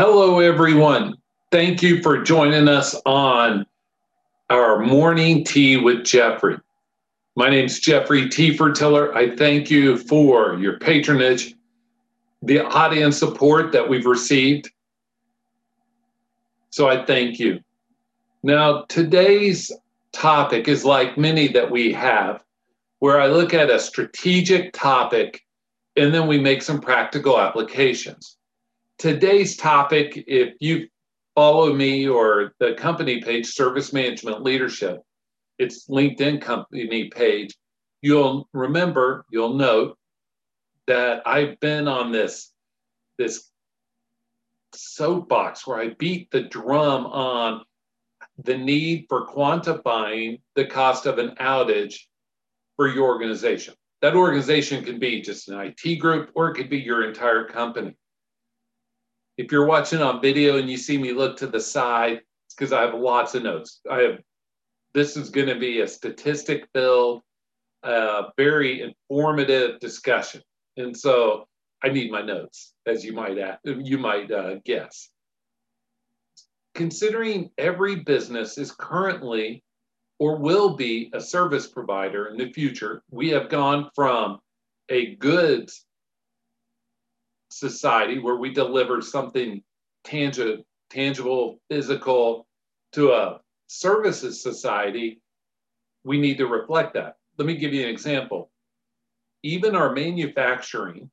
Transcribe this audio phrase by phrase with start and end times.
[0.00, 1.16] Hello, everyone.
[1.50, 3.66] Thank you for joining us on
[4.48, 6.56] our morning tea with Jeffrey.
[7.34, 9.12] My name is Jeffrey Tefertiller.
[9.16, 11.56] I thank you for your patronage,
[12.42, 14.70] the audience support that we've received.
[16.70, 17.58] So I thank you.
[18.44, 19.72] Now, today's
[20.12, 22.44] topic is like many that we have,
[23.00, 25.44] where I look at a strategic topic
[25.96, 28.37] and then we make some practical applications
[28.98, 30.88] today's topic, if you
[31.34, 35.00] follow me or the company page, Service Management Leadership,
[35.58, 37.56] it's LinkedIn company page,
[38.02, 39.96] you'll remember, you'll note
[40.86, 42.52] that I've been on this,
[43.18, 43.50] this
[44.74, 47.62] soapbox where I beat the drum on
[48.44, 52.00] the need for quantifying the cost of an outage
[52.76, 53.74] for your organization.
[54.00, 57.96] That organization can be just an IT group or it could be your entire company
[59.38, 62.72] if you're watching on video and you see me look to the side, it's because
[62.72, 63.80] I have lots of notes.
[63.90, 64.18] I have
[64.94, 67.22] this is going to be a statistic filled,
[67.84, 70.42] uh, very informative discussion,
[70.76, 71.46] and so
[71.84, 75.10] I need my notes, as you might add, you might uh, guess.
[76.74, 79.62] Considering every business is currently
[80.18, 84.40] or will be a service provider in the future, we have gone from
[84.88, 85.84] a goods
[87.48, 89.62] society where we deliver something
[90.04, 92.46] tangible, tangible, physical
[92.92, 95.20] to a services society,
[96.04, 97.16] we need to reflect that.
[97.36, 98.50] Let me give you an example.
[99.42, 101.10] Even our manufacturing,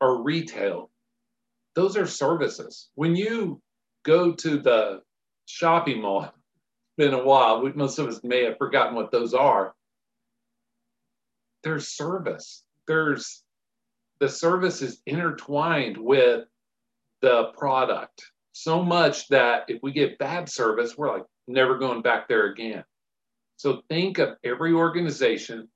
[0.00, 0.90] our retail,
[1.74, 2.88] those are services.
[2.94, 3.60] When you
[4.04, 5.02] go to the
[5.46, 6.32] shopping mall,
[6.96, 9.74] been a while, most of us may have forgotten what those are.
[11.62, 12.64] There's service.
[12.86, 13.42] There's
[14.20, 16.44] the service is intertwined with
[17.22, 22.26] the product so much that if we get bad service, we're like never going back
[22.26, 22.84] there again.
[23.56, 25.68] So think of every organization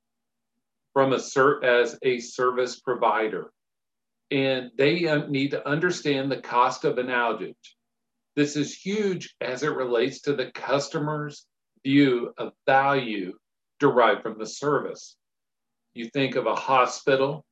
[0.93, 1.19] from a
[1.63, 3.51] as a service provider,
[4.29, 7.53] and they need to understand the cost of an outage.
[8.35, 11.45] This is huge as it relates to the customer's
[11.83, 13.33] view of value
[13.79, 15.15] derived from the service.
[15.93, 17.45] You think of a hospital,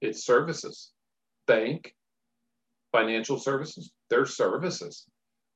[0.00, 0.92] it's services.
[1.46, 1.94] Bank,
[2.92, 5.06] financial services, they're services.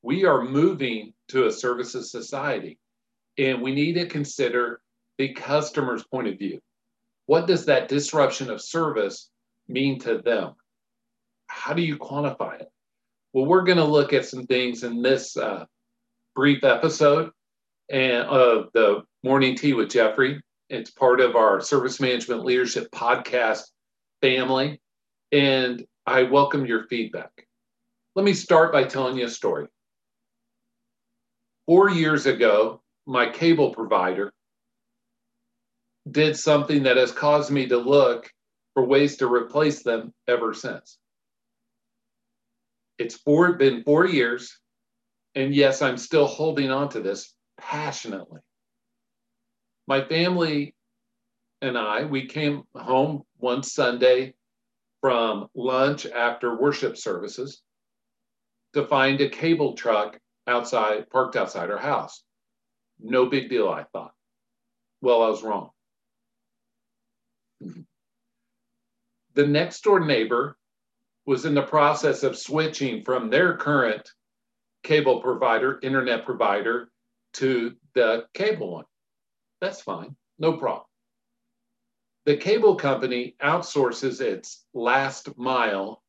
[0.01, 2.77] We are moving to a services society,
[3.37, 4.81] and we need to consider
[5.17, 6.59] the customer's point of view.
[7.25, 9.29] What does that disruption of service
[9.67, 10.53] mean to them?
[11.47, 12.67] How do you quantify it?
[13.33, 15.65] Well, we're going to look at some things in this uh,
[16.35, 17.31] brief episode
[17.89, 20.39] and of the Morning Tea with Jeffrey.
[20.69, 23.63] It's part of our Service Management Leadership podcast
[24.25, 24.81] family,
[25.31, 27.45] and I welcome your feedback.
[28.15, 29.67] Let me start by telling you a story.
[31.67, 34.33] Four years ago, my cable provider
[36.09, 38.31] did something that has caused me to look
[38.73, 40.97] for ways to replace them ever since.
[42.97, 44.59] It's four, been four years,
[45.35, 48.41] and yes, I'm still holding on to this passionately.
[49.87, 50.73] My family
[51.61, 54.33] and I, we came home one Sunday
[55.01, 57.61] from lunch after worship services
[58.73, 62.23] to find a cable truck outside, parked outside our house.
[62.99, 64.13] No big deal, I thought.
[65.01, 65.69] Well, I was wrong.
[67.63, 67.81] Mm-hmm.
[69.35, 70.57] The next door neighbor
[71.27, 74.09] was in the process of switching from their current
[74.81, 76.89] cable provider, internet provider,
[77.33, 78.85] to the cable one.
[79.61, 80.87] That's fine, no problem
[82.25, 86.01] the cable company outsources its last mile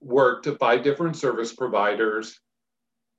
[0.00, 2.40] work to five different service providers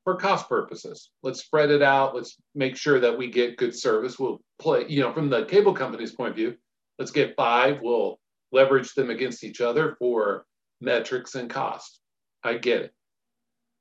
[0.03, 1.09] for cost purposes.
[1.21, 2.15] Let's spread it out.
[2.15, 4.17] Let's make sure that we get good service.
[4.17, 6.55] We'll play, you know, from the cable company's point of view,
[6.97, 7.79] let's get five.
[7.81, 8.19] We'll
[8.53, 10.45] leverage them against each other for
[10.79, 11.99] metrics and cost.
[12.43, 12.93] I get it.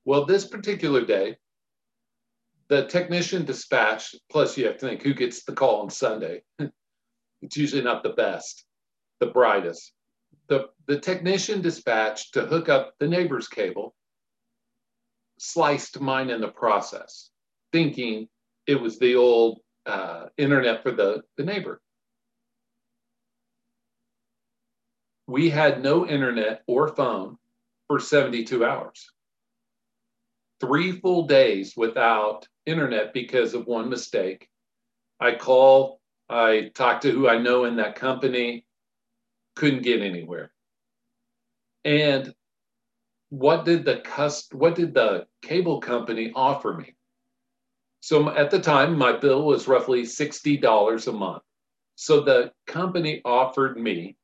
[0.05, 1.37] Well, this particular day,
[2.69, 6.43] the technician dispatched, plus you have to think who gets the call on Sunday.
[7.43, 8.65] It's usually not the best,
[9.21, 9.93] the brightest.
[10.49, 13.95] The, the technician dispatched to hook up the neighbor's cable
[15.39, 17.31] sliced mine in the process,
[17.73, 18.29] thinking
[18.67, 21.81] it was the old uh, internet for the, the neighbor.
[25.27, 27.37] We had no internet or phone
[27.89, 29.11] for 72 hours.
[30.61, 34.49] Three full days without internet because of one mistake.
[35.21, 35.96] I call
[36.29, 38.65] I talked to who I know in that company,
[39.55, 40.53] couldn't get anywhere.
[41.85, 42.35] And
[43.31, 46.95] what did the cust what did the cable company offer me?
[48.01, 51.43] So at the time, my bill was roughly $60 a month.
[51.97, 54.17] So the company offered me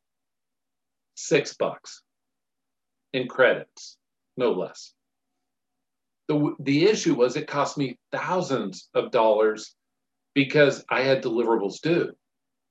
[1.14, 2.02] six bucks
[3.12, 3.96] in credits,
[4.36, 4.92] no less.
[6.28, 9.74] The, the issue was it cost me thousands of dollars
[10.34, 12.12] because I had deliverables due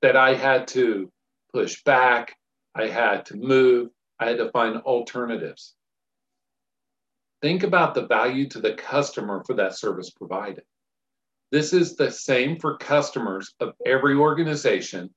[0.01, 1.11] that I had to
[1.53, 2.35] push back,
[2.75, 5.75] I had to move, I had to find alternatives.
[7.41, 10.63] Think about the value to the customer for that service provided.
[11.51, 15.13] This is the same for customers of every organization.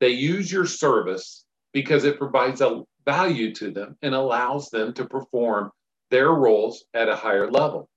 [0.00, 5.06] They use your service because it provides a value to them and allows them to
[5.06, 5.70] perform
[6.10, 7.88] their roles at a higher level.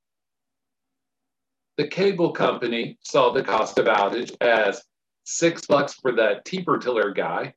[1.78, 4.82] The cable company saw the cost of outage as
[5.26, 7.54] six bucks for that Tefertiller guy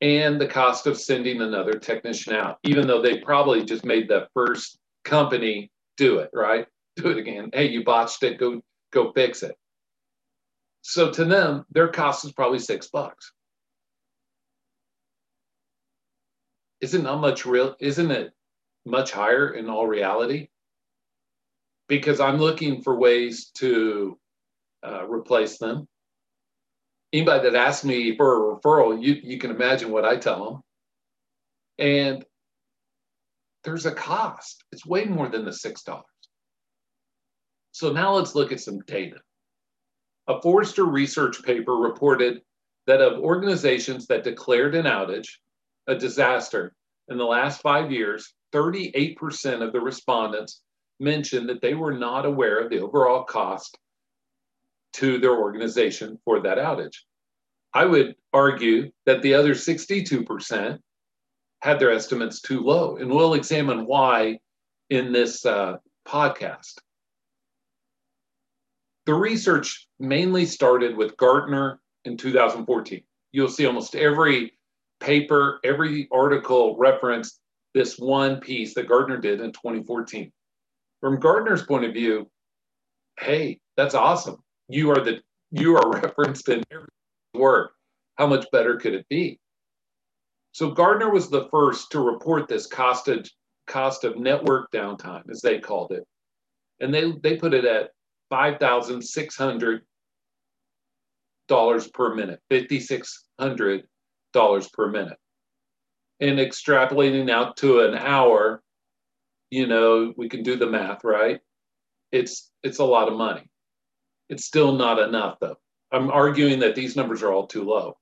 [0.00, 4.28] and the cost of sending another technician out, even though they probably just made the
[4.32, 6.66] first company do it, right?
[6.96, 7.50] Do it again.
[7.52, 8.62] Hey, you botched it, go
[8.92, 9.56] go fix it.
[10.82, 13.32] So to them, their cost is probably six bucks.
[16.80, 18.32] Isn't not much real, isn't it
[18.86, 20.48] much higher in all reality?
[21.90, 24.16] Because I'm looking for ways to
[24.86, 25.88] uh, replace them.
[27.12, 30.60] Anybody that asks me for a referral, you, you can imagine what I tell them.
[31.84, 32.24] And
[33.64, 34.62] there's a cost.
[34.70, 36.02] It's way more than the $6.
[37.72, 39.16] So now let's look at some data.
[40.28, 42.40] A Forrester research paper reported
[42.86, 45.26] that of organizations that declared an outage,
[45.88, 46.72] a disaster,
[47.08, 50.62] in the last five years, 38% of the respondents
[51.00, 53.78] mentioned that they were not aware of the overall cost
[54.94, 56.96] to their organization for that outage.
[57.72, 60.78] I would argue that the other 62%
[61.62, 62.96] had their estimates too low.
[62.96, 64.38] And we'll examine why
[64.88, 65.76] in this uh,
[66.06, 66.78] podcast.
[69.06, 73.02] The research mainly started with Gartner in 2014.
[73.32, 74.52] You'll see almost every
[75.00, 77.40] paper, every article referenced
[77.74, 80.32] this one piece that Gartner did in 2014.
[81.00, 82.28] From Gartner's point of view,
[83.18, 84.36] hey, that's awesome.
[84.68, 85.20] You are the
[85.50, 86.86] you are referenced in every
[87.34, 87.72] work.
[88.16, 89.38] How much better could it be?
[90.52, 93.26] So Gartner was the first to report this cost of,
[93.66, 96.04] cost of network downtime, as they called it.
[96.80, 97.90] And they, they put it at
[98.32, 99.82] $5,600
[101.92, 105.18] per minute, $5,600 per minute.
[106.20, 108.62] And extrapolating out to an hour,
[109.50, 111.40] you know, we can do the math, right?
[112.12, 113.50] It's it's a lot of money.
[114.28, 115.56] It's still not enough though.
[115.92, 117.98] I'm arguing that these numbers are all too low.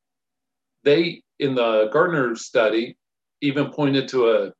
[0.85, 2.97] They in the Gartner study
[3.41, 4.53] even pointed to a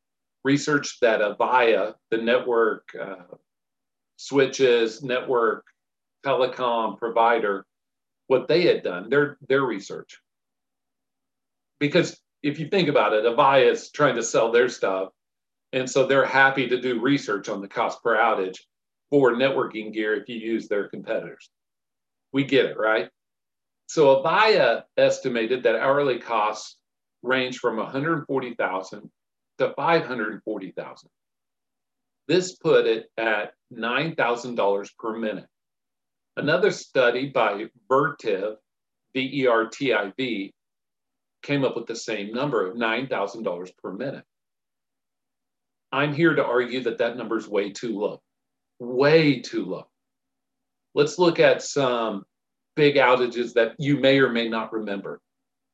[0.45, 3.37] research that Avaya, the network uh,
[4.17, 5.65] switches, network
[6.25, 7.67] telecom provider,
[8.27, 10.21] what they had done, their, their research.
[11.81, 15.11] Because if you think about it, Avaya is trying to sell their stuff.
[15.73, 18.59] And so they're happy to do research on the cost per outage
[19.11, 21.51] for networking gear if you use their competitors.
[22.33, 23.09] We get it, right?
[23.87, 26.77] So Avaya estimated that hourly costs
[27.23, 29.11] range from 140,000
[29.59, 31.11] to 540,000.
[32.29, 35.47] This put it at $9,000 per minute.
[36.37, 38.57] Another study by Vertiv,
[39.15, 40.55] V-E-R-T-I-V,
[41.43, 44.25] came up with the same number of $9,000 per minute.
[45.93, 48.21] I'm here to argue that that number is way too low,
[48.79, 49.87] way too low.
[50.95, 52.25] Let's look at some
[52.77, 55.21] big outages that you may or may not remember.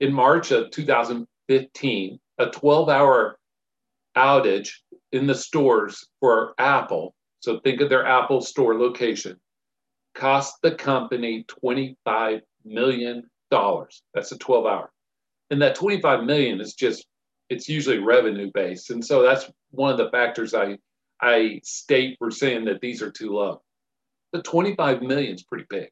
[0.00, 3.38] In March of 2015, a 12 hour
[4.16, 4.70] outage
[5.12, 9.38] in the stores for Apple, so think of their Apple store location,
[10.14, 13.24] cost the company $25 million.
[13.50, 14.90] That's a 12 hour.
[15.50, 17.06] And that 25 million is just,
[17.54, 18.90] it's usually revenue based.
[18.90, 20.78] And so that's one of the factors I,
[21.20, 23.62] I state for saying that these are too low.
[24.32, 25.90] The 25 million is pretty big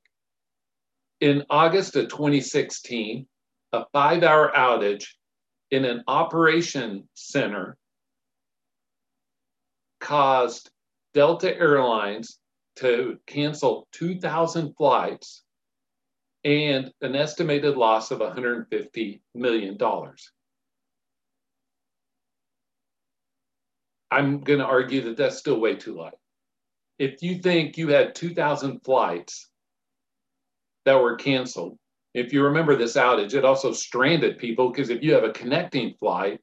[1.23, 3.29] in August of 2016,
[3.73, 5.07] a five hour outage
[5.71, 7.77] in an operation center
[10.01, 10.69] caused
[11.15, 12.41] Delta Airlines
[12.77, 15.45] to cancel 2,000 flights
[16.43, 19.79] and an estimated loss of $150 million.
[24.13, 26.15] I'm going to argue that that's still way too light.
[26.99, 29.49] If you think you had 2,000 flights
[30.85, 31.79] that were canceled.
[32.15, 35.95] If you remember this outage, it also stranded people because if you have a connecting
[35.95, 36.41] flight,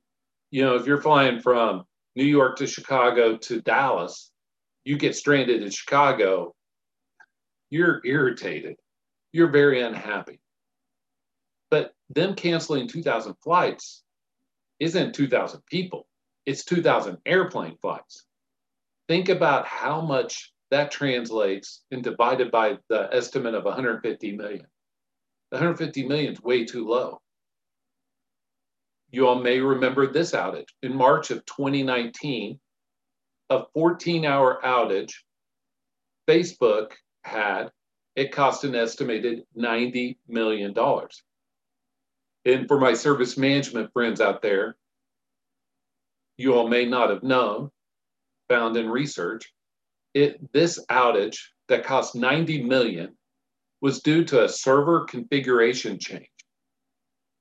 [0.51, 1.83] you know, if you're flying from
[2.15, 4.31] New York to Chicago to Dallas,
[4.83, 6.55] you get stranded in Chicago,
[7.69, 8.75] you're irritated.
[9.31, 10.39] You're very unhappy.
[11.69, 14.01] But them canceling 2,000 flights
[14.79, 16.07] isn't 2,000 people,
[16.49, 18.25] it's 2,000 airplane flights.
[19.07, 24.65] Think about how much that translates and divided by the estimate of 150 million.
[25.51, 27.21] The 150 million is way too low.
[29.11, 30.69] You all may remember this outage.
[30.81, 32.59] In March of 2019,
[33.51, 35.13] a 14 hour outage
[36.27, 37.69] Facebook had,
[38.15, 40.73] it cost an estimated $90 million.
[42.45, 44.75] And for my service management friends out there,
[46.39, 47.69] you all may not have known,
[48.47, 49.51] found in research,
[50.13, 53.15] it this outage that cost 90 million
[53.81, 56.27] was due to a server configuration change.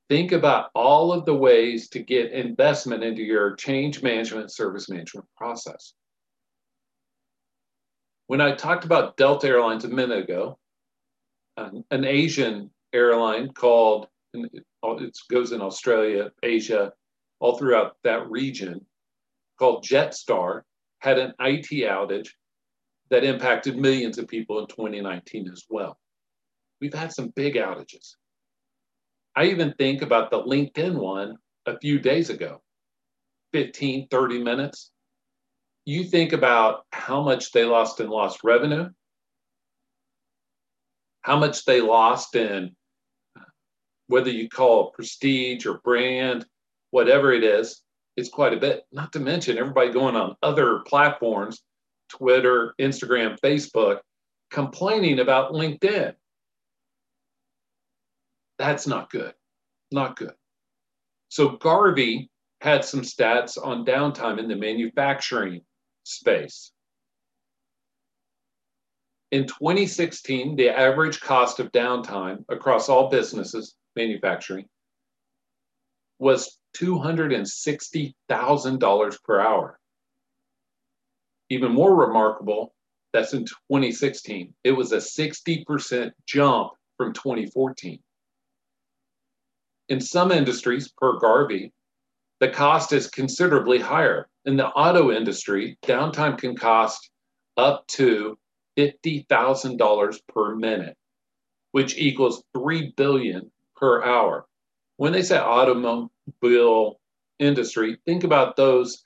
[0.08, 5.26] Think about all of the ways to get investment into your change management service management
[5.36, 5.92] process.
[8.26, 10.58] When I talked about Delta Airlines a minute ago,
[11.56, 16.92] um, an Asian airline called, it goes in Australia, Asia,
[17.40, 18.84] all throughout that region,
[19.58, 20.62] called Jetstar,
[21.00, 22.28] had an IT outage
[23.10, 25.98] that impacted millions of people in 2019 as well.
[26.80, 28.14] We've had some big outages.
[29.34, 32.62] I even think about the LinkedIn one a few days ago
[33.52, 34.90] 15, 30 minutes.
[35.84, 38.90] You think about how much they lost in lost revenue,
[41.22, 42.74] how much they lost in
[43.38, 43.44] uh,
[44.06, 46.44] whether you call it prestige or brand,
[46.90, 47.82] whatever it is,
[48.16, 48.84] it's quite a bit.
[48.92, 51.62] Not to mention everybody going on other platforms
[52.08, 53.98] Twitter, Instagram, Facebook,
[54.50, 56.14] complaining about LinkedIn.
[58.58, 59.34] That's not good.
[59.92, 60.32] Not good.
[61.28, 62.30] So Garvey
[62.60, 65.60] had some stats on downtime in the manufacturing
[66.04, 66.72] space.
[69.30, 74.64] In 2016, the average cost of downtime across all businesses, manufacturing,
[76.18, 79.78] was $260,000 per hour
[81.50, 82.74] even more remarkable,
[83.12, 84.52] that's in 2016.
[84.64, 88.00] It was a 60% jump from 2014.
[89.88, 91.72] In some industries, per Garvey,
[92.40, 94.28] the cost is considerably higher.
[94.44, 97.10] In the auto industry, downtime can cost
[97.56, 98.38] up to
[98.76, 100.96] $50,000 per minute,
[101.72, 104.46] which equals 3 billion per hour.
[104.98, 107.00] When they say automobile
[107.38, 109.04] industry, think about those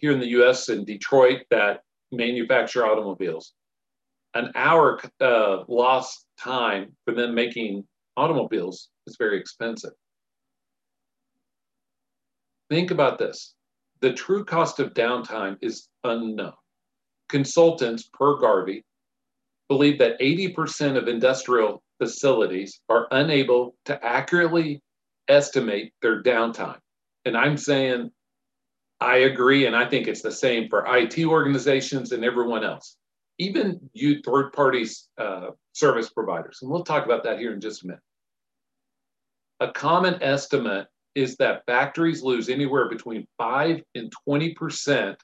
[0.00, 3.52] here in the US in Detroit that manufacture automobiles.
[4.34, 7.84] An hour uh, lost time for them making
[8.16, 9.92] automobiles is very expensive.
[12.70, 13.54] Think about this
[14.00, 16.54] the true cost of downtime is unknown.
[17.28, 18.82] Consultants per Garvey
[19.68, 24.82] believe that 80% of industrial facilities are unable to accurately
[25.32, 26.78] estimate their downtime.
[27.24, 28.10] And I'm saying
[29.00, 32.96] I agree, and I think it's the same for IT organizations and everyone else,
[33.38, 34.86] even you third party
[35.18, 36.58] uh, service providers.
[36.62, 38.02] And we'll talk about that here in just a minute.
[39.58, 45.16] A common estimate is that factories lose anywhere between 5 and 20%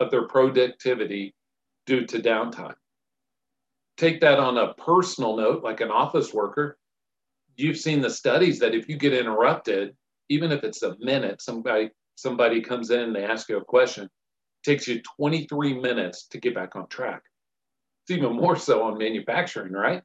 [0.00, 1.34] of their productivity
[1.86, 2.74] due to downtime.
[3.96, 6.78] Take that on a personal note, like an office worker.
[7.56, 9.96] You've seen the studies that if you get interrupted,
[10.28, 14.08] even if it's a minute, somebody somebody comes in, and they ask you a question,
[14.64, 17.22] takes you 23 minutes to get back on track.
[18.02, 20.02] It's even more so on manufacturing, right?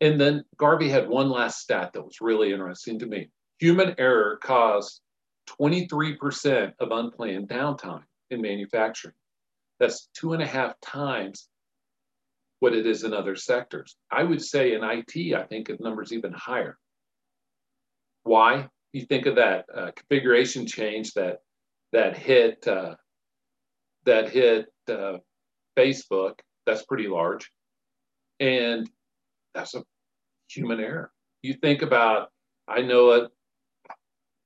[0.00, 3.30] And then Garvey had one last stat that was really interesting to me.
[3.58, 5.00] Human error caused
[5.60, 9.14] 23% of unplanned downtime in manufacturing.
[9.80, 11.48] That's two and a half times
[12.60, 13.96] what it is in other sectors.
[14.10, 16.76] I would say in IT, I think the number's even higher.
[18.24, 18.68] Why?
[18.92, 21.38] you think of that uh, configuration change that
[21.92, 22.94] that hit uh,
[24.04, 25.18] that hit uh,
[25.78, 26.34] Facebook,
[26.66, 27.50] that's pretty large,
[28.40, 28.88] and
[29.54, 29.84] that's a
[30.48, 31.10] human error.
[31.42, 32.30] You think about,
[32.66, 33.30] I know it.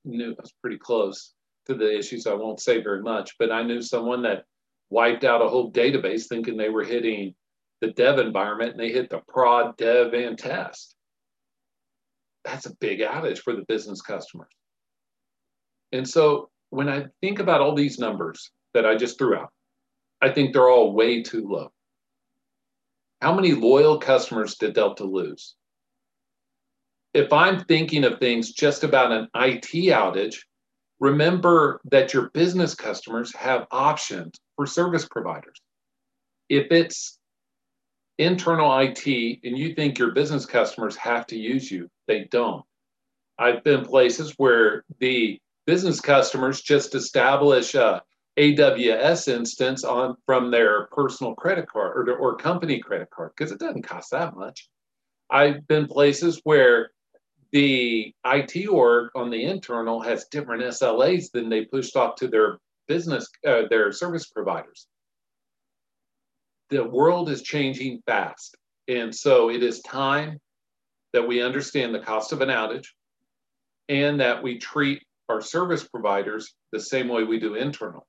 [0.04, 1.32] Knew I was pretty close
[1.66, 2.26] to the issues.
[2.26, 4.44] I won't say very much, but I knew someone that
[4.90, 7.34] wiped out a whole database thinking they were hitting
[7.82, 10.96] the dev environment, and they hit the prod, dev, and test
[12.44, 14.50] that's a big outage for the business customers.
[15.92, 19.50] And so when I think about all these numbers that I just threw out,
[20.20, 21.70] I think they're all way too low.
[23.20, 25.54] How many loyal customers did Delta lose?
[27.14, 30.38] If I'm thinking of things just about an IT outage,
[31.02, 35.60] Remember that your business customers have options for service providers.
[36.48, 37.18] If it's
[38.22, 39.06] internal IT
[39.44, 42.64] and you think your business customers have to use you, they don't.
[43.38, 48.02] I've been places where the business customers just establish a
[48.38, 53.58] AWS instance on from their personal credit card or, or company credit card because it
[53.58, 54.68] doesn't cost that much.
[55.30, 56.90] I've been places where
[57.52, 62.58] the IT org on the internal has different SLAs than they pushed off to their
[62.88, 64.86] business, uh, their service providers.
[66.72, 68.56] The world is changing fast.
[68.88, 70.40] And so it is time
[71.12, 72.86] that we understand the cost of an outage
[73.90, 78.06] and that we treat our service providers the same way we do internal.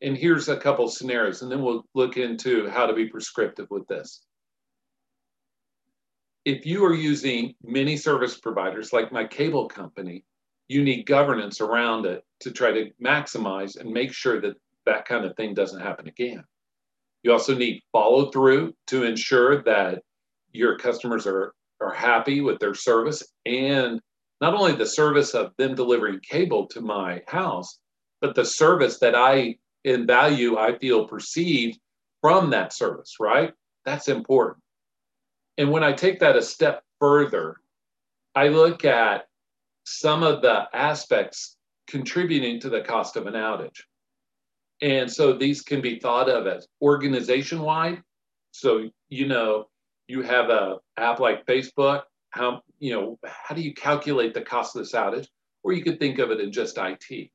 [0.00, 3.88] And here's a couple scenarios, and then we'll look into how to be prescriptive with
[3.88, 4.22] this.
[6.44, 10.24] If you are using many service providers like my cable company,
[10.68, 14.54] you need governance around it to try to maximize and make sure that
[14.86, 16.44] that kind of thing doesn't happen again.
[17.22, 20.02] You also need follow through to ensure that
[20.52, 24.00] your customers are, are happy with their service and
[24.40, 27.78] not only the service of them delivering cable to my house,
[28.20, 31.78] but the service that I in value I feel perceived
[32.20, 33.52] from that service, right?
[33.84, 34.62] That's important.
[35.58, 37.56] And when I take that a step further,
[38.34, 39.26] I look at
[39.84, 43.82] some of the aspects contributing to the cost of an outage.
[44.82, 48.02] And so these can be thought of as organization wide.
[48.50, 49.68] So, you know,
[50.08, 54.74] you have a app like Facebook, how, you know, how do you calculate the cost
[54.74, 55.28] of this outage?
[55.62, 57.30] Or you could think of it in just IT.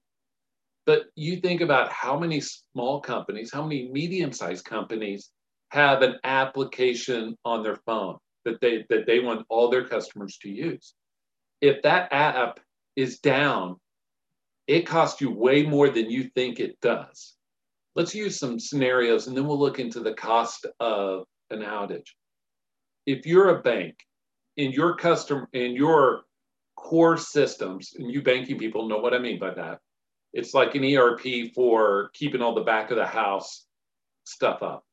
[0.86, 5.32] But you think about how many small companies, how many medium sized companies
[5.70, 10.50] have an application on their phone that they, that they want all their customers to
[10.50, 10.94] use.
[11.62, 12.60] If that app
[12.98, 13.78] is down,
[14.68, 17.37] it costs you way more than you think it does.
[17.98, 22.10] Let's use some scenarios and then we'll look into the cost of an outage.
[23.08, 23.96] If you're a bank
[24.56, 26.22] in your customer in your
[26.76, 29.80] core systems, and you banking people know what I mean by that,
[30.32, 33.66] it's like an ERP for keeping all the back of the house
[34.26, 34.84] stuff up.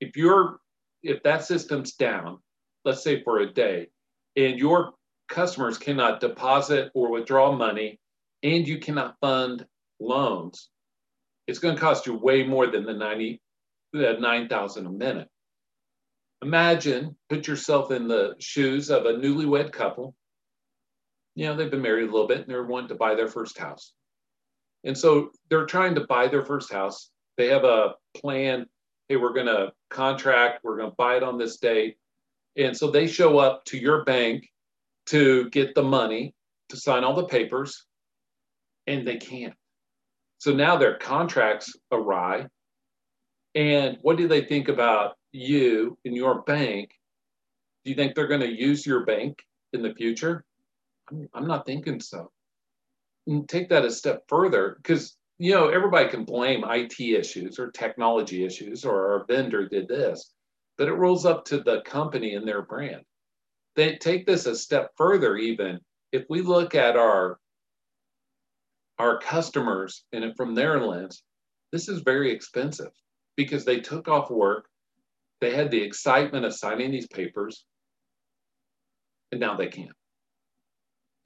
[0.00, 0.58] If you're
[1.02, 2.38] if that system's down,
[2.86, 3.88] let's say for a day,
[4.34, 4.94] and your
[5.28, 8.00] customers cannot deposit or withdraw money,
[8.42, 9.66] and you cannot fund
[10.00, 10.70] loans,
[11.46, 13.40] it's going to cost you way more than the 90
[13.92, 15.28] the 9,000 a minute.
[16.42, 20.14] Imagine, put yourself in the shoes of a newlywed couple.
[21.34, 23.58] You know, they've been married a little bit and they're wanting to buy their first
[23.58, 23.92] house.
[24.84, 27.10] And so they're trying to buy their first house.
[27.36, 28.66] They have a plan.
[29.08, 31.96] Hey, we're going to contract, we're going to buy it on this date.
[32.56, 34.48] And so they show up to your bank
[35.06, 36.34] to get the money
[36.70, 37.86] to sign all the papers,
[38.86, 39.54] and they can't.
[40.38, 42.46] So now their contracts awry.
[43.54, 46.90] And what do they think about you and your bank?
[47.84, 49.38] Do you think they're going to use your bank
[49.72, 50.44] in the future?
[51.34, 52.32] I'm, not thinking so
[53.48, 58.44] take that a step further because you know everybody can blame IT issues or technology
[58.44, 60.32] issues or our vendor did this,
[60.78, 63.02] but it rolls up to the company and their brand.
[63.74, 65.80] They take this a step further even
[66.12, 67.38] if we look at our
[68.98, 71.22] our customers and from their lens,
[71.72, 72.92] this is very expensive
[73.36, 74.68] because they took off work,
[75.40, 77.64] they had the excitement of signing these papers,
[79.32, 79.92] and now they can't.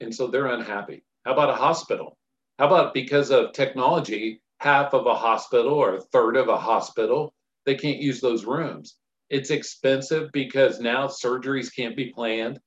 [0.01, 1.03] And so they're unhappy.
[1.25, 2.17] How about a hospital?
[2.59, 7.33] How about because of technology, half of a hospital or a third of a hospital,
[7.65, 8.97] they can't use those rooms?
[9.29, 12.59] It's expensive because now surgeries can't be planned,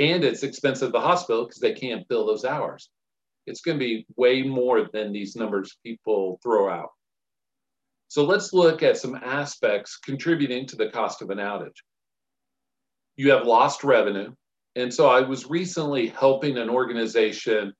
[0.00, 2.90] and it's expensive the hospital because they can't bill those hours.
[3.48, 6.90] It's going to be way more than these numbers people throw out.
[8.08, 11.76] So let's look at some aspects contributing to the cost of an outage.
[13.16, 14.32] You have lost revenue.
[14.76, 17.72] And so I was recently helping an organization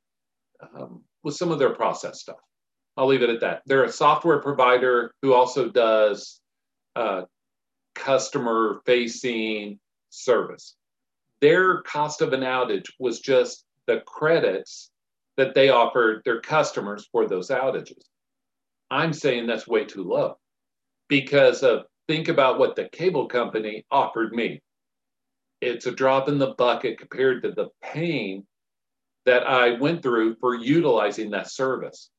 [0.75, 2.41] um, with some of their process stuff.
[2.97, 3.63] I'll leave it at that.
[3.67, 6.41] They're a software provider who also does
[6.97, 7.23] uh,
[7.95, 9.79] customer facing
[10.11, 10.75] service.
[11.41, 14.91] Their cost of an outage was just the credits
[15.39, 18.03] that they offer their customers for those outages.
[18.91, 20.37] I'm saying that's way too low
[21.09, 24.61] because of think about what the cable company offered me.
[25.61, 28.47] It's a drop in the bucket compared to the pain
[29.27, 32.11] that I went through for utilizing that service.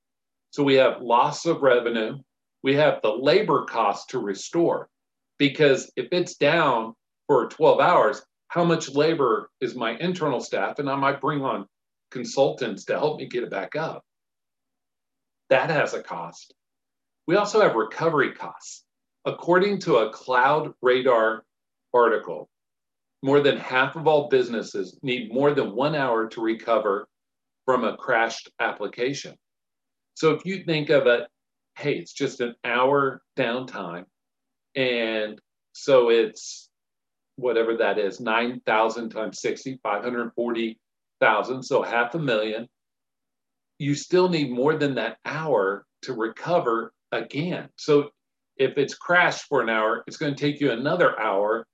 [0.52, 2.18] So we have loss of revenue,
[2.64, 4.90] we have the labor cost to restore.
[5.38, 6.94] Because if it's down
[7.28, 10.80] for 12 hours, how much labor is my internal staff?
[10.80, 11.66] And I might bring on
[12.12, 14.04] consultants to help me get it back up.
[15.50, 16.54] That has a cost.
[17.28, 18.84] We also have recovery costs.
[19.26, 21.44] According to a Cloud Radar
[21.94, 22.50] article,
[23.22, 27.08] more than half of all businesses need more than one hour to recover
[27.66, 29.36] from a crashed application.
[30.16, 31.28] So if you think of it,
[31.78, 34.06] hey, it's just an hour downtime,
[34.76, 35.40] and
[35.74, 36.70] so it's
[37.36, 39.80] whatever that is, 9,000 times 60,
[41.20, 42.68] 540,000, so half a million.
[43.78, 47.70] You still need more than that hour to recover again.
[47.78, 48.10] So
[48.58, 51.66] if it's crashed for an hour, it's going to take you another hour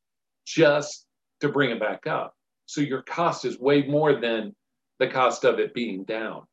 [0.45, 1.05] just
[1.41, 2.34] to bring it back up.
[2.67, 4.55] So your cost is way more than
[4.99, 6.43] the cost of it being down.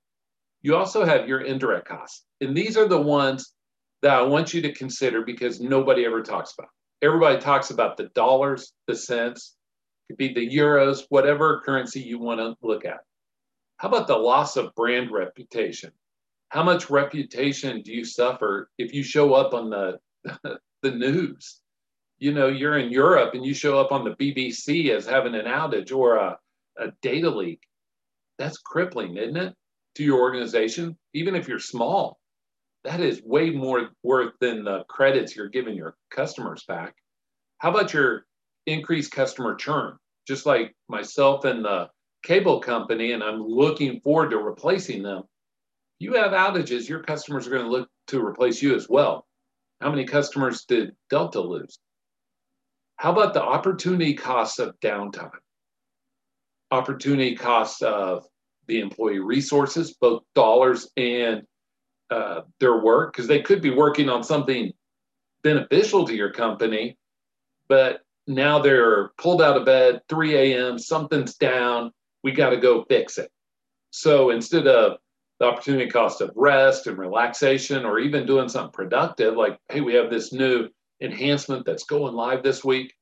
[0.62, 2.24] You also have your indirect costs.
[2.40, 3.52] And these are the ones
[4.02, 6.70] that I want you to consider because nobody ever talks about.
[7.02, 9.56] Everybody talks about the dollars, the cents,
[10.12, 13.00] could be the euros, whatever currency you want to look at.
[13.78, 15.90] How about the loss of brand reputation?
[16.50, 19.98] How much reputation do you suffer if you show up on the
[20.82, 21.60] the news?
[22.18, 25.46] You know, you're in Europe and you show up on the BBC as having an
[25.46, 26.38] outage or a,
[26.78, 27.60] a data leak.
[28.38, 29.54] That's crippling, isn't it?
[29.96, 32.20] To your organization, even if you're small
[32.84, 36.94] that is way more worth than the credits you're giving your customers back.
[37.58, 38.26] How about your
[38.66, 39.96] increased customer churn?
[40.26, 41.88] Just like myself and the
[42.22, 45.22] cable company, and I'm looking forward to replacing them.
[45.98, 49.26] You have outages, your customers are going to look to replace you as well.
[49.80, 51.78] How many customers did Delta lose?
[52.96, 55.30] How about the opportunity costs of downtime?
[56.70, 58.24] Opportunity costs of
[58.68, 61.42] the employee resources, both dollars and
[62.10, 64.72] uh, their work because they could be working on something
[65.42, 66.96] beneficial to your company,
[67.68, 70.78] but now they're pulled out of bed 3 a.m.
[70.78, 71.92] Something's down.
[72.22, 73.30] We got to go fix it.
[73.90, 74.98] So instead of
[75.40, 79.94] the opportunity cost of rest and relaxation, or even doing something productive, like hey, we
[79.94, 80.68] have this new
[81.00, 82.94] enhancement that's going live this week,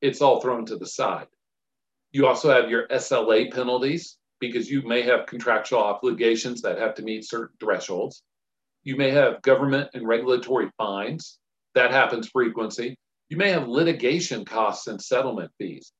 [0.00, 1.28] it's all thrown to the side.
[2.12, 7.02] You also have your SLA penalties because you may have contractual obligations that have to
[7.02, 8.22] meet certain thresholds.
[8.84, 11.38] You may have government and regulatory fines.
[11.74, 12.96] That happens frequency.
[13.28, 15.92] You may have litigation costs and settlement fees.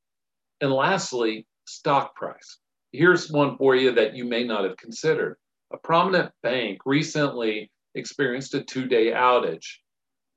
[0.60, 2.58] And lastly, stock price.
[2.92, 5.36] Here's one for you that you may not have considered.
[5.72, 9.66] A prominent bank recently experienced a two day outage.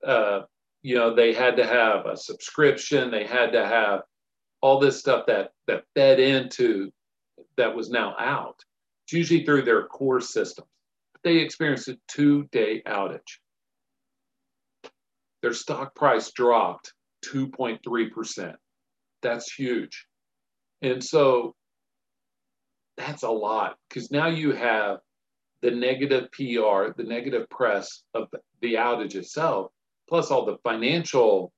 [0.06, 0.41] Uh,
[0.82, 4.02] you know, they had to have a subscription, they had to have
[4.62, 6.91] all this stuff that, that fed into
[7.58, 8.60] that was now out.
[9.06, 10.67] It's usually through their core systems
[11.23, 13.39] they experienced a two day outage.
[15.41, 16.93] Their stock price dropped
[17.25, 18.56] 2.3%.
[19.21, 20.06] That's huge.
[20.82, 21.56] And so
[22.97, 24.99] that's a lot because now you have
[25.62, 28.28] the negative PR, the negative press of
[28.62, 29.71] the outage itself,
[30.08, 31.52] plus all the financial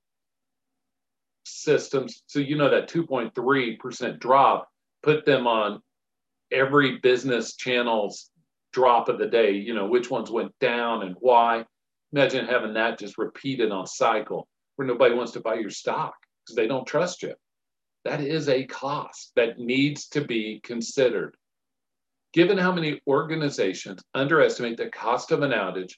[1.44, 2.22] systems.
[2.26, 4.68] So, you know, that 2.3% drop
[5.02, 5.80] put them on
[6.50, 8.30] every business channel's
[8.72, 11.64] drop of the day, you know, which ones went down and why.
[12.12, 14.46] Imagine having that just repeated on cycle
[14.76, 17.34] where nobody wants to buy your stock because they don't trust you.
[18.04, 21.36] That is a cost that needs to be considered.
[22.32, 25.92] Given how many organizations underestimate the cost of an outage,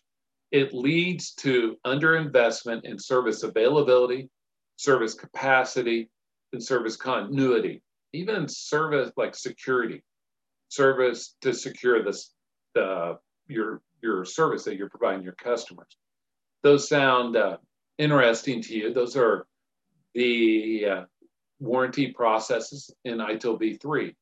[0.50, 4.29] it leads to underinvestment in service availability,
[4.77, 6.11] service capacity,
[6.53, 10.03] and service continuity, even service like security,
[10.68, 12.33] service to secure this
[12.79, 13.14] uh,
[13.46, 15.96] your your service that you're providing your customers.
[16.64, 17.59] Those sound uh,
[17.98, 18.94] interesting to you.
[18.94, 19.46] Those are
[20.14, 21.05] the uh,
[21.61, 24.14] warranty processes in ITIL v3.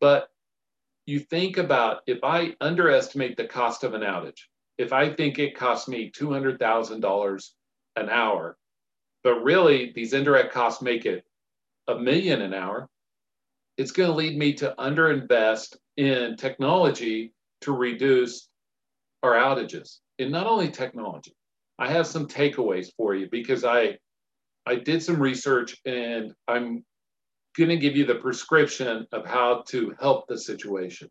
[0.00, 0.28] But
[1.06, 4.42] you think about if I underestimate the cost of an outage,
[4.78, 7.50] if I think it costs me $200,000
[7.96, 8.56] an hour,
[9.24, 11.24] but really these indirect costs make it
[11.88, 12.88] a million an hour,
[13.76, 18.48] it's going to lead me to underinvest in technology to reduce
[19.24, 21.35] our outages in not only technology.
[21.78, 23.98] I have some takeaways for you because I
[24.66, 26.84] I did some research and I'm
[27.56, 31.08] going to give you the prescription of how to help the situation.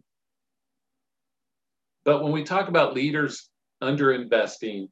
[2.03, 3.49] But when we talk about leaders
[3.81, 4.89] underinvesting,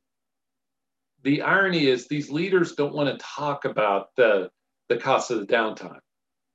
[1.24, 4.50] the irony is these leaders don't want to talk about the,
[4.88, 6.00] the cost of the downtime.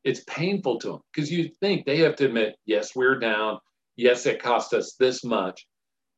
[0.02, 3.59] It's painful to them because you think they have to admit, yes, we're down
[3.98, 5.66] yes, it cost us this much.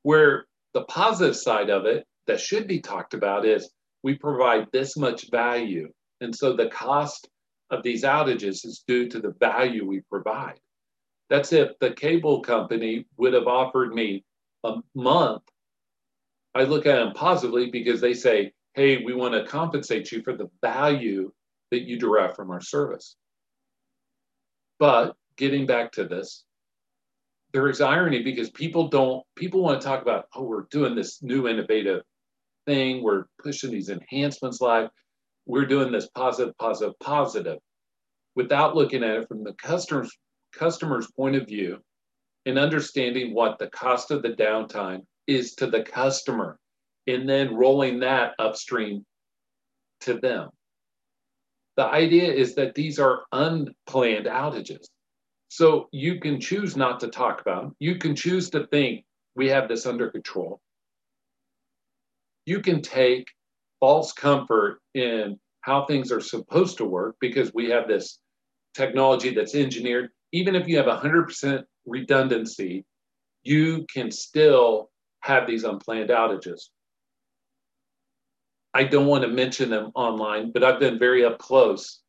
[0.02, 3.70] Where the positive side of it that should be talked about is
[4.02, 5.92] we provide this much value.
[6.20, 7.28] And so the cost
[7.70, 10.58] of these outages is due to the value we provide.
[11.28, 14.24] That's if the cable company would have offered me
[14.64, 15.42] a month
[16.54, 20.36] I look at them positively because they say, hey, we want to compensate you for
[20.36, 21.32] the value
[21.70, 23.16] that you derive from our service.
[24.78, 26.44] But getting back to this,
[27.52, 31.22] there is irony because people don't, people want to talk about, oh, we're doing this
[31.22, 32.02] new innovative
[32.66, 34.88] thing, we're pushing these enhancements live,
[35.46, 37.58] we're doing this positive, positive, positive,
[38.36, 40.16] without looking at it from the customer's
[40.52, 41.78] customer's point of view
[42.46, 46.58] and understanding what the cost of the downtime is to the customer
[47.06, 49.04] and then rolling that upstream
[50.00, 50.50] to them.
[51.76, 54.86] The idea is that these are unplanned outages.
[55.48, 57.76] So you can choose not to talk about them.
[57.78, 60.60] You can choose to think we have this under control.
[62.50, 63.30] You can take
[63.78, 68.18] false comfort in how things are supposed to work because we have this
[68.74, 70.10] technology that's engineered.
[70.32, 72.84] Even if you have 100% redundancy,
[73.44, 76.70] you can still have these unplanned outages.
[78.74, 82.00] I don't want to mention them online, but I've been very up close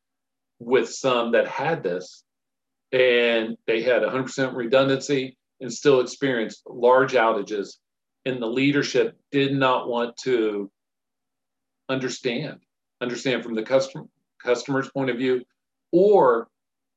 [0.58, 2.24] with some that had this
[2.92, 7.76] and they had 100% redundancy and still experienced large outages.
[8.26, 10.70] And the leadership did not want to
[11.90, 12.60] understand,
[13.02, 14.06] understand from the customer,
[14.44, 15.44] customer's point of view
[15.92, 16.48] or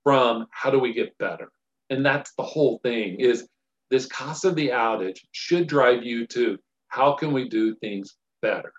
[0.03, 1.51] from how do we get better.
[1.91, 3.49] And that's the whole thing is
[3.91, 6.59] this cost of the outage should drive you to
[6.89, 8.73] how can we do things better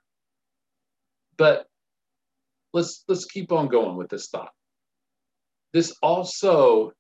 [1.38, 1.68] but
[2.74, 4.52] let's let's keep on going with this thought
[5.74, 6.92] this also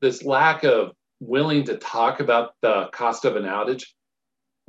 [0.00, 3.84] this lack of willing to talk about the cost of an outage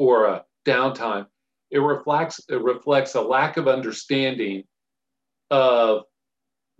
[0.01, 1.25] or a downtime
[1.69, 4.63] it reflects it reflects a lack of understanding
[5.49, 6.03] of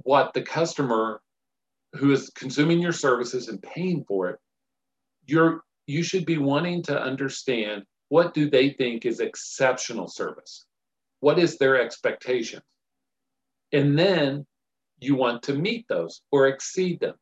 [0.04, 1.22] what the customer
[1.94, 4.40] who is consuming your services and paying for it
[5.26, 10.66] you're you should be wanting to understand what do they think is exceptional service
[11.22, 12.62] what is their expectation?
[13.72, 14.46] And then
[15.00, 17.16] you want to meet those or exceed them.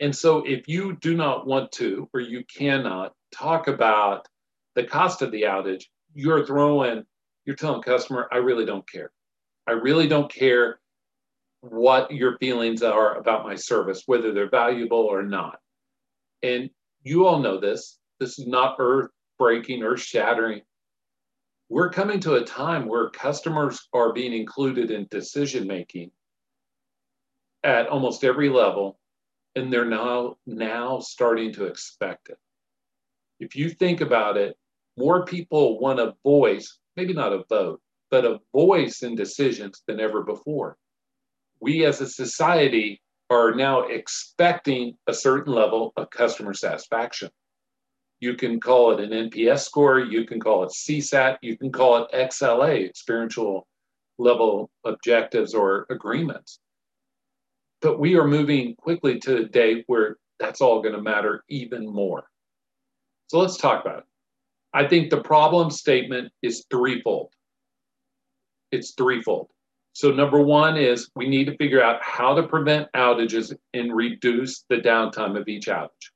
[0.00, 4.26] And so if you do not want to or you cannot talk about
[4.74, 7.04] the cost of the outage, you're throwing,
[7.44, 9.10] you're telling customer, I really don't care.
[9.66, 10.80] I really don't care
[11.60, 15.58] what your feelings are about my service, whether they're valuable or not.
[16.42, 16.70] And
[17.02, 17.98] you all know this.
[18.18, 20.62] This is not earth breaking, earth shattering
[21.72, 26.10] we're coming to a time where customers are being included in decision making
[27.64, 28.98] at almost every level
[29.56, 32.36] and they're now now starting to expect it
[33.42, 34.56] if you think about it
[34.96, 40.00] more people want a voice maybe not a vote but a voice in decisions than
[40.00, 40.76] ever before
[41.60, 43.00] we as a society
[43.30, 47.30] are now expecting a certain level of customer satisfaction
[48.22, 52.04] you can call it an NPS score, you can call it CSAT, you can call
[52.04, 53.66] it XLA, experiential
[54.16, 56.60] level objectives or agreements.
[57.80, 61.84] But we are moving quickly to a day where that's all going to matter even
[61.84, 62.22] more.
[63.32, 64.04] So let's talk about it.
[64.74, 67.32] I think the problem statement is threefold.
[68.70, 69.48] It's threefold.
[69.94, 74.66] So, number one is we need to figure out how to prevent outages and reduce
[74.68, 76.10] the downtime of each outage.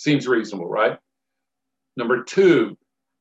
[0.00, 0.98] Seems reasonable, right?
[1.96, 2.76] Number two,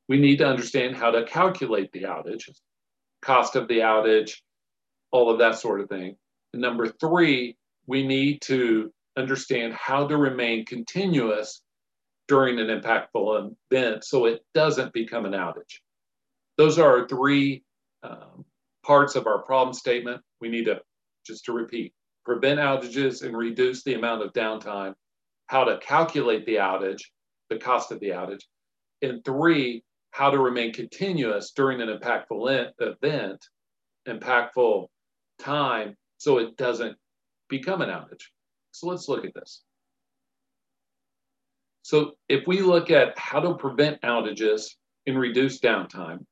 [0.09, 2.49] we need to understand how to calculate the outage,
[3.21, 4.37] cost of the outage,
[5.11, 6.15] all of that sort of thing.
[6.53, 11.61] And number three, we need to understand how to remain continuous
[12.27, 15.79] during an impactful event so it doesn't become an outage.
[16.57, 17.63] Those are our three
[18.03, 18.45] um,
[18.85, 20.21] parts of our problem statement.
[20.41, 20.81] We need to,
[21.25, 21.93] just to repeat,
[22.25, 24.93] prevent outages and reduce the amount of downtime,
[25.47, 27.01] how to calculate the outage,
[27.49, 28.43] the cost of the outage,
[29.01, 33.45] and three, how to remain continuous during an impactful event,
[34.07, 34.87] impactful
[35.39, 36.97] time, so it doesn't
[37.49, 38.23] become an outage.
[38.71, 39.63] So let's look at this.
[41.87, 46.25] So if we look at how to prevent outages and reduce downtime,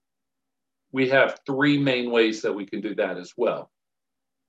[0.91, 3.71] we have three main ways that we can do that as well.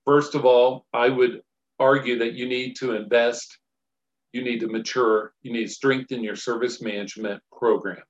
[0.04, 1.42] First of all, I would
[1.78, 3.56] argue that you need to invest
[4.32, 8.02] you need to mature, you need to strengthen your service management program.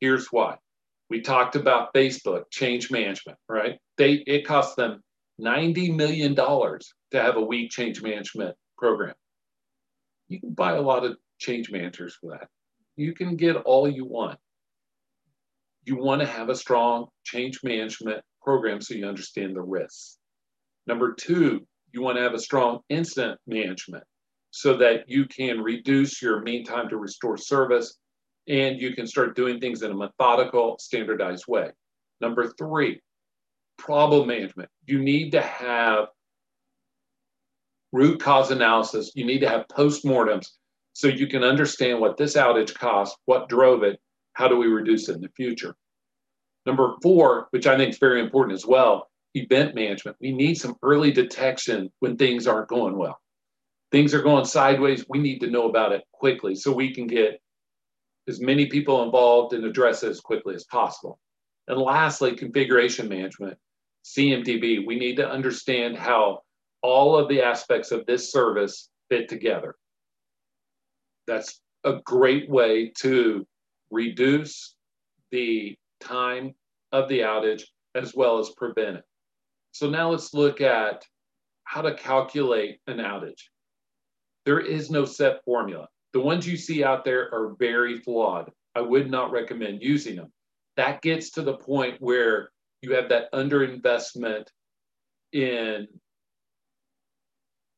[0.00, 0.56] Here's why.
[1.10, 3.78] We talked about Facebook change management, right?
[3.98, 5.02] They it costs them
[5.38, 6.80] $90 million to
[7.12, 9.14] have a weak change management program.
[10.28, 12.48] You can buy a lot of change managers for that.
[12.96, 14.38] You can get all you want.
[15.84, 20.18] You want to have a strong change management program so you understand the risks.
[20.86, 24.04] Number two, you want to have a strong incident management
[24.50, 27.98] so that you can reduce your mean time to restore service
[28.48, 31.70] and you can start doing things in a methodical, standardized way.
[32.20, 33.00] Number three,
[33.76, 34.70] problem management.
[34.86, 36.06] You need to have
[37.92, 39.12] root cause analysis.
[39.14, 40.48] You need to have postmortems
[40.96, 44.00] so you can understand what this outage cost, what drove it,
[44.32, 45.76] how do we reduce it in the future.
[46.64, 50.16] Number four, which I think is very important as well, event management.
[50.22, 53.18] We need some early detection when things aren't going well.
[53.92, 55.04] Things are going sideways.
[55.06, 57.42] We need to know about it quickly so we can get
[58.26, 61.18] as many people involved and address it as quickly as possible.
[61.68, 63.58] And lastly, configuration management,
[64.06, 64.86] CMDB.
[64.86, 66.40] We need to understand how
[66.80, 69.76] all of the aspects of this service fit together.
[71.26, 73.46] That's a great way to
[73.90, 74.74] reduce
[75.30, 76.54] the time
[76.92, 77.62] of the outage
[77.94, 79.04] as well as prevent it.
[79.72, 81.04] So now let's look at
[81.64, 83.42] how to calculate an outage.
[84.44, 85.88] There is no set formula.
[86.12, 88.50] The ones you see out there are very flawed.
[88.74, 90.32] I would not recommend using them.
[90.76, 92.50] That gets to the point where
[92.82, 94.46] you have that underinvestment
[95.32, 95.88] in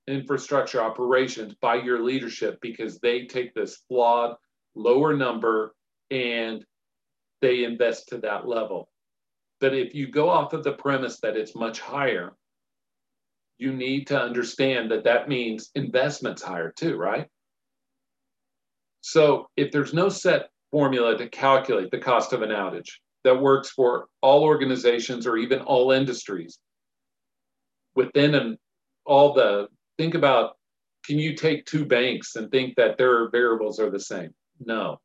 [0.09, 4.37] infrastructure operations by your leadership because they take this flawed
[4.75, 5.75] lower number
[6.11, 6.65] and
[7.41, 8.91] they invest to that level.
[9.61, 12.35] But if you go off of the premise that it's much higher,
[13.59, 17.27] you need to understand that that means investment's higher too, right?
[19.01, 22.91] So if there's no set formula to calculate the cost of an outage
[23.25, 26.59] that works for all organizations or even all industries,
[27.95, 28.59] within an,
[29.05, 29.67] all the,
[29.99, 30.57] think about,
[31.05, 34.31] can you take two banks and think that their variables are the same?
[34.61, 34.99] No.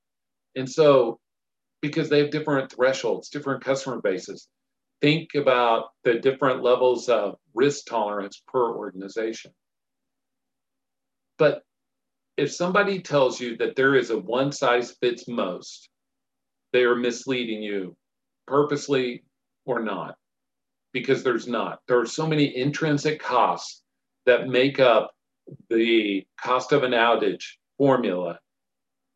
[0.55, 1.19] And so
[1.83, 4.47] because they have different thresholds, different customer bases.
[5.01, 9.51] Think about the different levels of risk tolerance per organization.
[11.37, 11.63] But
[12.37, 15.89] if somebody tells you that there is a one size fits most,
[16.71, 17.97] they are misleading you
[18.47, 19.25] purposely
[19.65, 20.15] or not,
[20.93, 21.79] because there's not.
[21.89, 23.82] There are so many intrinsic costs
[24.25, 25.11] that make up
[25.69, 27.43] the cost of an outage
[27.77, 28.39] formula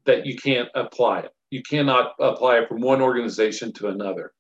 [0.06, 4.34] that you can't apply it you cannot apply it from one organization to another.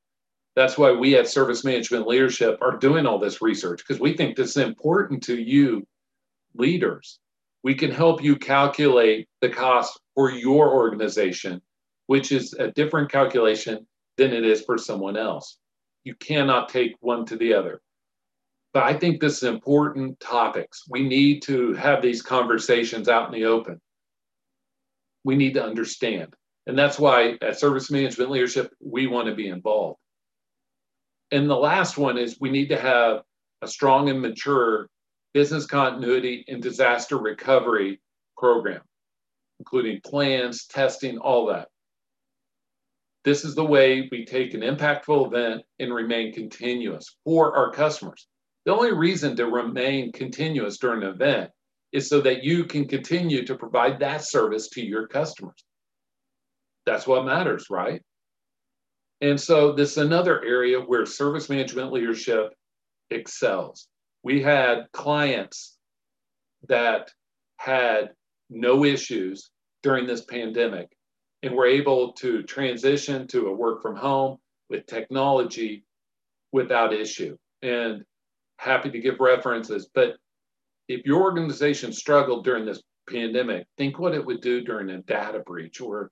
[0.56, 4.36] That's why we at Service Management Leadership are doing all this research because we think
[4.36, 5.86] this is important to you
[6.56, 7.20] leaders.
[7.64, 11.62] We can help you calculate the cost for your organization,
[12.08, 13.86] which is a different calculation
[14.18, 15.58] than it is for someone else.
[16.04, 17.82] You cannot take one to the other.
[18.84, 20.84] I think this is important topics.
[20.90, 23.80] We need to have these conversations out in the open.
[25.24, 26.34] We need to understand.
[26.66, 30.00] And that's why at Service Management Leadership, we want to be involved.
[31.32, 33.22] And the last one is we need to have
[33.62, 34.90] a strong and mature
[35.34, 38.02] business continuity and disaster recovery
[38.38, 38.82] program,
[39.60, 41.68] including plans, testing, all that.
[43.24, 48.28] This is the way we take an impactful event and remain continuous for our customers.
[48.68, 51.52] The only reason to remain continuous during an event
[51.94, 55.64] is so that you can continue to provide that service to your customers.
[56.86, 58.02] That's what matters, right?
[59.22, 62.54] And so this is another area where service management leadership
[63.10, 63.88] excels.
[64.22, 65.78] We had clients
[66.68, 67.10] that
[67.56, 68.10] had
[68.50, 69.50] no issues
[69.82, 70.90] during this pandemic
[71.42, 75.86] and were able to transition to a work from home with technology
[76.52, 77.38] without issue.
[77.62, 78.04] And
[78.58, 79.90] happy to give references.
[79.94, 80.16] But
[80.88, 85.40] if your organization struggled during this pandemic, think what it would do during a data
[85.40, 86.12] breach or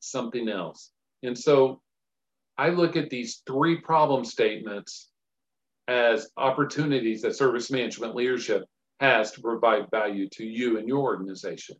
[0.00, 0.90] something else.
[1.22, 1.80] And so
[2.56, 5.10] I look at these three problem statements
[5.88, 8.64] as opportunities that service management leadership
[9.00, 11.76] has to provide value to you and your organization.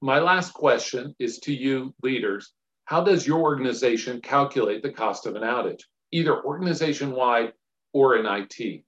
[0.00, 2.52] My last question is to you leaders.
[2.84, 7.52] How does your organization calculate the cost of an outage, either organization wide
[7.94, 8.84] or in IT?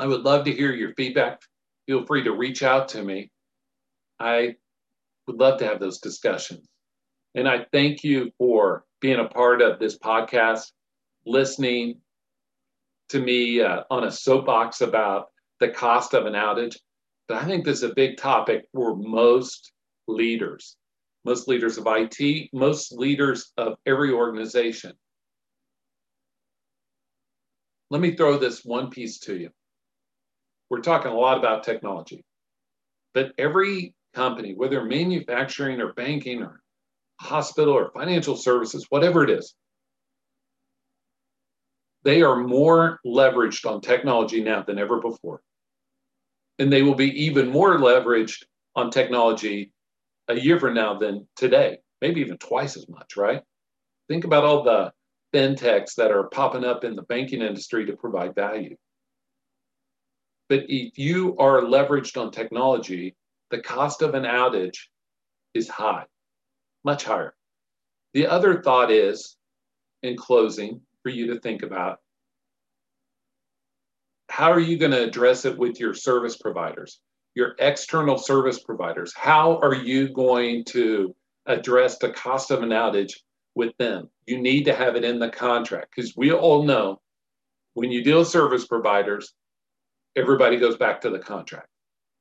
[0.00, 1.42] I would love to hear your feedback.
[1.86, 3.30] Feel free to reach out to me.
[4.18, 4.56] I
[5.26, 6.66] would love to have those discussions.
[7.34, 10.72] And I thank you for being a part of this podcast,
[11.24, 12.00] listening
[13.10, 15.28] to me uh, on a soapbox about
[15.60, 16.76] the cost of an outage.
[17.28, 19.72] But I think this is a big topic for most
[20.06, 20.76] leaders,
[21.24, 24.92] most leaders of IT, most leaders of every organization.
[27.90, 29.50] Let me throw this one piece to you.
[30.70, 32.24] We're talking a lot about technology,
[33.14, 36.60] but every company, whether manufacturing or banking or
[37.20, 39.54] hospital or financial services, whatever it is,
[42.04, 45.40] they are more leveraged on technology now than ever before.
[46.58, 48.44] And they will be even more leveraged
[48.76, 49.72] on technology
[50.28, 53.42] a year from now than today, maybe even twice as much, right?
[54.08, 54.92] Think about all the
[55.34, 58.76] fintechs that are popping up in the banking industry to provide value.
[60.48, 63.14] But if you are leveraged on technology,
[63.50, 64.78] the cost of an outage
[65.54, 66.04] is high,
[66.84, 67.34] much higher.
[68.14, 69.36] The other thought is,
[70.02, 71.98] in closing, for you to think about
[74.28, 77.00] how are you going to address it with your service providers,
[77.34, 79.12] your external service providers?
[79.14, 81.14] How are you going to
[81.46, 83.14] address the cost of an outage
[83.58, 84.08] with them?
[84.26, 87.00] You need to have it in the contract because we all know
[87.74, 89.34] when you deal with service providers,
[90.16, 91.68] everybody goes back to the contract.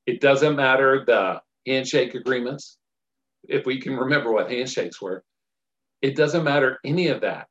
[0.08, 2.78] It doesn't matter the handshake agreements,
[3.48, 5.24] if we can remember what handshakes were.
[6.02, 7.48] It doesn't matter any of that.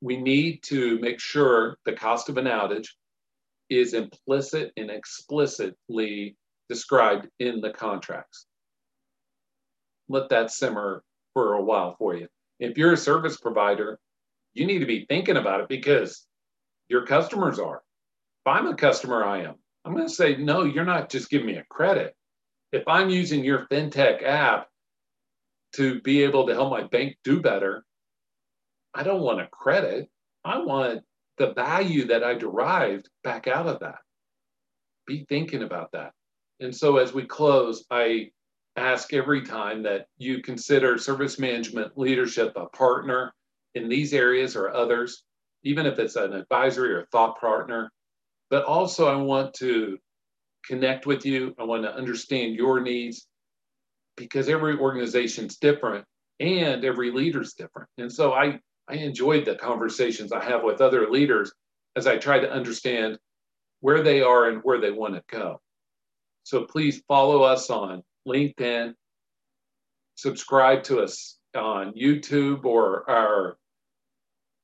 [0.00, 2.88] We need to make sure the cost of an outage
[3.70, 6.36] is implicit and explicitly
[6.68, 8.46] described in the contracts.
[10.08, 11.02] Let that simmer
[11.32, 12.28] for a while for you.
[12.60, 13.98] If you're a service provider,
[14.54, 16.26] you need to be thinking about it because
[16.88, 17.82] your customers are.
[18.46, 19.54] If I'm a customer, I am.
[19.84, 22.14] I'm going to say, no, you're not just giving me a credit.
[22.72, 24.68] If I'm using your FinTech app
[25.74, 27.84] to be able to help my bank do better,
[28.94, 30.08] I don't want a credit.
[30.44, 31.02] I want
[31.38, 33.98] the value that I derived back out of that.
[35.06, 36.12] Be thinking about that.
[36.60, 38.30] And so as we close, I
[38.76, 43.32] ask every time that you consider service management leadership a partner
[43.74, 45.24] in these areas or others,
[45.62, 47.90] even if it's an advisory or thought partner.
[48.50, 49.98] But also, I want to
[50.66, 51.54] connect with you.
[51.58, 53.26] I want to understand your needs
[54.16, 56.04] because every organization's different
[56.40, 57.88] and every leader's different.
[57.98, 58.58] And so I
[58.88, 61.52] I enjoyed the conversations I have with other leaders
[61.96, 63.18] as I try to understand
[63.80, 65.60] where they are and where they want to go.
[66.42, 68.94] So please follow us on LinkedIn,
[70.16, 73.56] subscribe to us on YouTube or our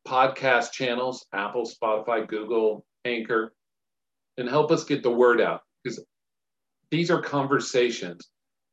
[0.07, 3.53] podcast channels, Apple, Spotify, Google, Anchor,
[4.39, 6.05] and help us get the word out because
[6.91, 8.29] these are conversations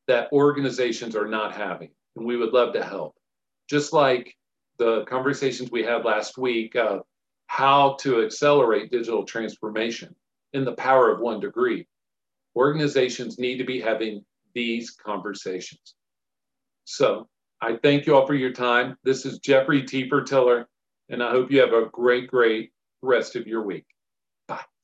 [0.08, 3.14] that organizations are not having, and we would love to help.
[3.68, 4.34] Just like
[4.78, 7.02] the conversations we had last week of
[7.46, 10.14] how to accelerate digital transformation
[10.52, 11.86] in the power of one degree.
[12.56, 14.24] Organizations need to be having
[14.54, 15.94] these conversations.
[16.84, 17.28] So
[17.60, 18.96] I thank you all for your time.
[19.04, 20.08] This is Jeffrey T.
[20.26, 20.66] Tiller,
[21.08, 22.72] and I hope you have a great, great
[23.02, 23.86] rest of your week.